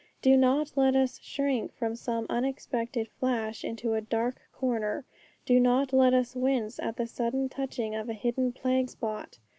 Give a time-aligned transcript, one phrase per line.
[0.23, 5.05] Do not let us shrink from some unexpected flash into a dark corner;
[5.45, 9.37] do not let us wince at the sudden touching of a hidden plague spot.